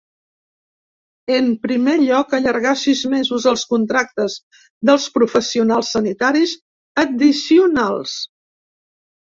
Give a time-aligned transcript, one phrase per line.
[1.35, 4.39] En primer lloc, allargar sis mesos els contractes
[4.91, 6.57] dels professionals sanitaris
[7.07, 8.21] addicionals.